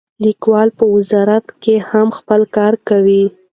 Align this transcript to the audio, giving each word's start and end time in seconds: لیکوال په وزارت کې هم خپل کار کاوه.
لیکوال 0.25 0.69
په 0.79 0.85
وزارت 0.95 1.45
کې 1.63 1.75
هم 1.89 2.07
خپل 2.17 2.41
کار 2.55 2.73
کاوه. 2.87 3.23